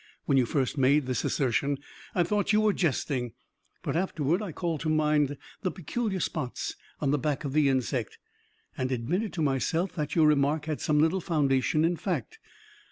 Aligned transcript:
When 0.25 0.35
you 0.35 0.47
first 0.47 0.79
made 0.79 1.05
this 1.05 1.23
assertion 1.23 1.77
I 2.15 2.23
thought 2.23 2.51
you 2.51 2.59
were 2.61 2.73
jesting; 2.73 3.33
but 3.83 3.95
afterward 3.95 4.41
I 4.41 4.51
called 4.51 4.79
to 4.79 4.89
mind 4.89 5.37
the 5.61 5.69
peculiar 5.69 6.19
spots 6.19 6.75
on 6.99 7.11
the 7.11 7.19
back 7.19 7.43
of 7.45 7.53
the 7.53 7.69
insect, 7.69 8.17
and 8.75 8.91
admitted 8.91 9.31
to 9.33 9.43
myself 9.43 9.93
that 9.93 10.15
your 10.15 10.25
remark 10.25 10.65
had 10.65 10.81
some 10.81 10.97
little 10.97 11.21
foundation 11.21 11.85
in 11.85 11.97
fact. 11.97 12.39